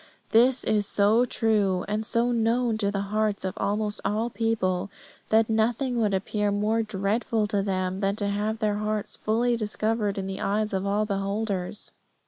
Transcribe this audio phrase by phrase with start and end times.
[0.31, 4.89] This is so true, and so known to the hearts of almost all people,
[5.29, 10.15] that nothing would appear more dreadful to them than to have their hearts fully discovered
[10.15, 11.91] to the eyes of all beholders.